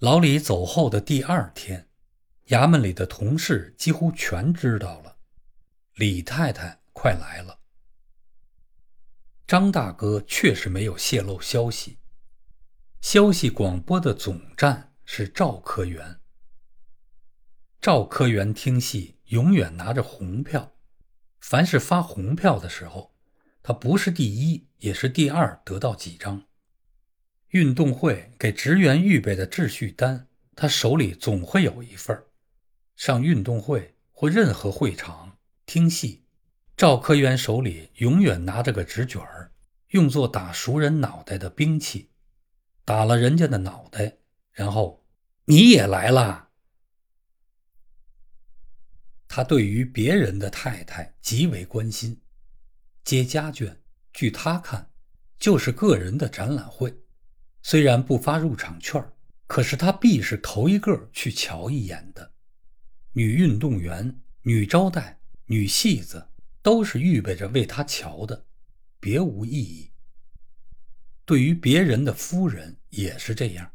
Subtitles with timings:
[0.00, 1.86] 老李走后的第二天，
[2.46, 5.18] 衙门里的同事几乎全知道了，
[5.92, 7.60] 李太太快来了。
[9.46, 11.98] 张大哥确实没有泄露消息，
[13.02, 16.18] 消息广播的总站是赵科员。
[17.78, 20.72] 赵科员听戏永远拿着红票，
[21.40, 23.14] 凡是发红票的时候，
[23.62, 26.44] 他不是第一也是第二得到几张。
[27.50, 32.16] 运动会给职员预备的秩序单，他手里总会有一份
[32.94, 35.36] 上运动会或任何会场
[35.66, 36.24] 听戏，
[36.76, 39.52] 赵科员手里永远拿着个纸卷儿，
[39.88, 42.10] 用作打熟人脑袋的兵器。
[42.84, 44.18] 打了人家的脑袋，
[44.52, 45.04] 然后
[45.44, 46.48] 你也来了。
[49.28, 52.20] 他对于别人的太太极为关心，
[53.04, 53.76] 接家眷，
[54.12, 54.90] 据他看，
[55.38, 56.92] 就是个人的展览会。
[57.62, 59.02] 虽然不发入场券
[59.46, 62.32] 可是他必是头一个去瞧一眼的。
[63.12, 66.28] 女运动员、女招待、女戏子
[66.62, 68.46] 都是预备着为他瞧的，
[69.00, 69.90] 别无意义。
[71.24, 73.70] 对于别人的夫人也是这样，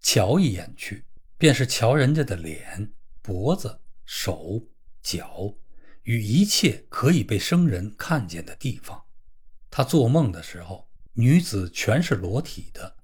[0.00, 1.04] 瞧一眼去，
[1.36, 4.66] 便是瞧人家的脸、脖子、手、
[5.02, 5.54] 脚
[6.02, 9.04] 与一切可以被生人看见的地方。
[9.70, 12.96] 他做梦的时候，女子全是裸体的。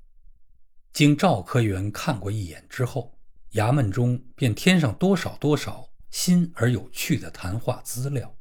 [0.92, 3.18] 经赵科员看过一眼之后，
[3.52, 8.36] 衙门中便添上多少多少新而有趣的谈话资料。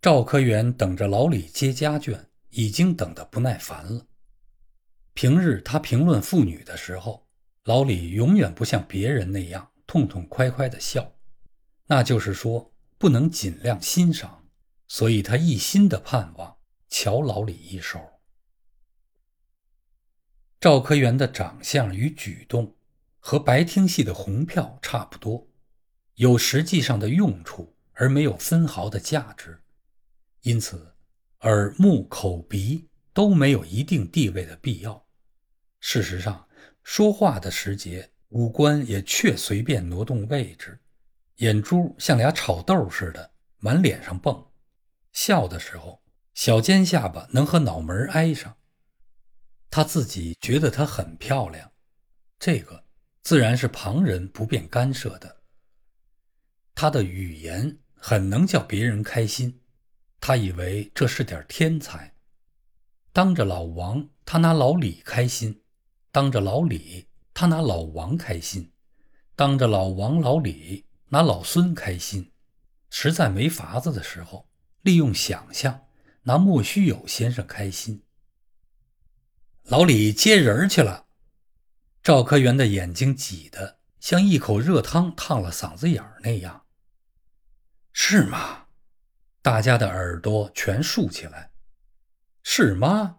[0.00, 4.06] 赵科员等着老李接家眷，已经等得不耐烦了。
[5.14, 7.26] 平日他评论妇女的时候，
[7.64, 11.12] 老李永远不像别人那样痛痛快快的笑，
[11.86, 14.46] 那就是说不能尽量欣赏，
[14.88, 16.56] 所以他一心的盼望
[16.88, 18.15] 瞧老李一手。
[20.66, 22.74] 赵科员的长相与举动
[23.20, 25.46] 和白听戏的红票差不多，
[26.16, 29.60] 有实际上的用处，而没有分毫的价值，
[30.42, 30.92] 因此
[31.42, 35.06] 耳目口鼻都没有一定地位的必要。
[35.78, 36.48] 事实上，
[36.82, 40.76] 说话的时节，五官也确随便挪动位置，
[41.36, 44.44] 眼珠像俩炒豆似的满脸上蹦，
[45.12, 46.02] 笑的时候，
[46.34, 48.56] 小尖下巴能和脑门挨上。
[49.70, 51.70] 他自己觉得她很漂亮，
[52.38, 52.84] 这个
[53.22, 55.42] 自然是旁人不便干涉的。
[56.74, 59.60] 他的语言很能叫别人开心，
[60.20, 62.14] 他以为这是点天才。
[63.12, 65.62] 当着老王，他拿老李开心；
[66.12, 68.70] 当着老李，他拿老王开心；
[69.34, 72.30] 当着老王、老李，拿老孙开心。
[72.90, 74.48] 实在没法子的时候，
[74.82, 75.86] 利用想象，
[76.22, 78.02] 拿莫须有先生开心。
[79.68, 81.06] 老李接人去了，
[82.00, 86.66] 赵科员的眼睛挤得像一口热汤烫了嗓子眼儿那样。
[87.92, 88.66] 是吗？
[89.42, 91.50] 大家的耳朵全竖起来。
[92.44, 93.16] 是吗？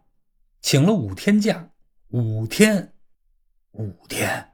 [0.62, 1.72] 请了五天假，
[2.12, 2.94] 五天，
[3.72, 4.54] 五天。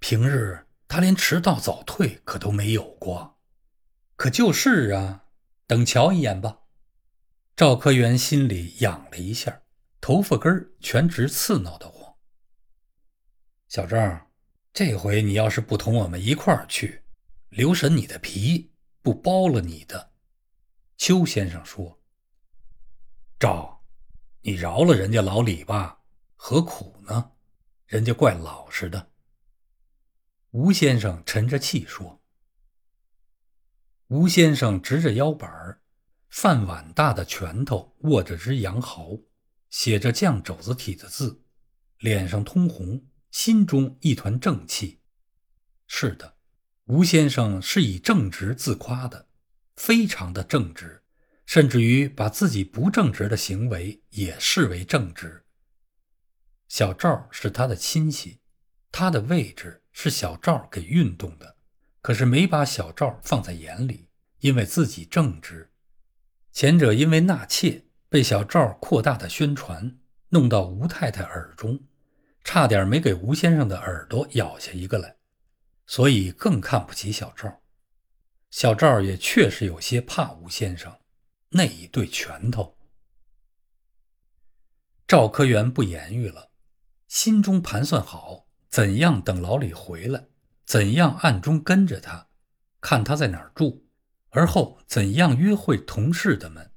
[0.00, 3.38] 平日他连迟到早退可都没有过。
[4.16, 5.26] 可就是啊，
[5.68, 6.62] 等瞧一眼吧。
[7.54, 9.62] 赵科员心里痒了一下。
[10.00, 12.14] 头发根全直刺挠得慌。
[13.68, 14.20] 小郑，
[14.72, 17.02] 这回你要是不同我们一块儿去，
[17.50, 18.72] 留神你的皮
[19.02, 20.12] 不剥了你的。
[20.96, 22.00] 邱先生说
[23.38, 23.84] ：“赵，
[24.42, 26.02] 你饶了人家老李吧，
[26.34, 27.32] 何苦呢？
[27.86, 29.10] 人家怪老实的。”
[30.50, 32.20] 吴先生沉着气说
[34.08, 35.80] ：“吴先生直着腰板儿，
[36.28, 39.10] 饭碗大的拳头握着只羊毫。”
[39.70, 41.42] 写着酱肘子体的字，
[41.98, 45.00] 脸上通红，心中一团正气。
[45.86, 46.36] 是的，
[46.86, 49.28] 吴先生是以正直自夸的，
[49.76, 51.04] 非常的正直，
[51.46, 55.44] 甚至于把自己不正直的行为也视为正直。
[56.68, 58.40] 小赵是他的亲戚，
[58.90, 61.56] 他的位置是小赵给运动的，
[62.02, 64.08] 可是没把小赵放在眼里，
[64.40, 65.70] 因为自己正直。
[66.50, 67.86] 前者因为纳妾。
[68.10, 69.96] 被小赵扩大的宣传
[70.30, 71.78] 弄到吴太太耳中，
[72.42, 75.14] 差点没给吴先生的耳朵咬下一个来，
[75.86, 77.62] 所以更看不起小赵。
[78.50, 80.92] 小赵也确实有些怕吴先生
[81.50, 82.76] 那一对拳头。
[85.06, 86.50] 赵科员不言语了，
[87.06, 90.26] 心中盘算好怎样等老李回来，
[90.64, 92.26] 怎样暗中跟着他，
[92.80, 93.84] 看他在哪儿住，
[94.30, 96.69] 而后怎样约会同事的们。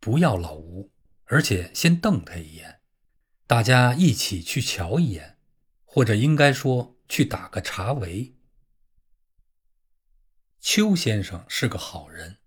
[0.00, 0.92] 不要老吴，
[1.24, 2.80] 而且先瞪他一眼，
[3.46, 5.38] 大家一起去瞧一眼，
[5.84, 8.34] 或者应该说去打个茶围。
[10.60, 12.38] 邱先生是个好人，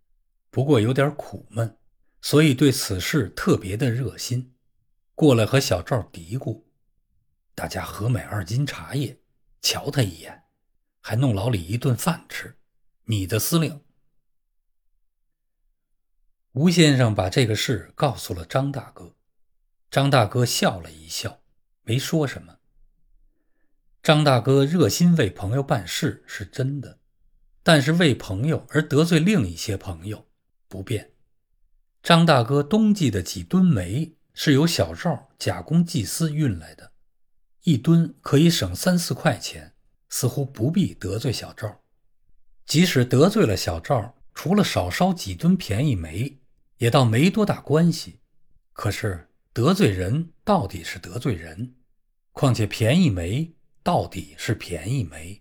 [0.50, 1.77] 不过有点苦闷，
[2.21, 4.56] 所以对此事特别的热心。
[5.13, 6.63] 过来和小赵嘀咕，
[7.54, 9.19] 大家合买二斤茶叶，
[9.62, 10.44] 瞧他一眼，
[11.00, 12.57] 还弄老李一顿饭吃。
[13.06, 13.81] 你的司令。
[16.53, 19.15] 吴先生把这个事告诉了张大哥，
[19.89, 21.39] 张大哥笑了一笑，
[21.83, 22.57] 没说什么。
[24.03, 27.00] 张大哥热心为朋友办事是真的，
[27.63, 30.27] 但是为朋友而得罪另一些朋友
[30.68, 31.13] 不便。
[32.03, 36.92] 张大哥冬季的几吨煤是由小赵假公济私运来的，
[37.63, 39.74] 一吨可以省三四块钱，
[40.09, 41.80] 似乎不必得罪小赵。
[42.65, 46.40] 即使得罪了小赵，除了少烧几吨便宜煤，
[46.81, 48.19] 也倒没多大关系。
[48.74, 51.75] 可是得罪人到底是得罪人，
[52.31, 53.54] 况且便宜煤。
[53.83, 55.40] 到底是便宜煤。